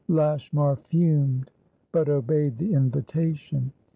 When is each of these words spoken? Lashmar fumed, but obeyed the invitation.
Lashmar 0.07 0.77
fumed, 0.77 1.51
but 1.91 2.09
obeyed 2.09 2.57
the 2.57 2.73
invitation. 2.73 3.71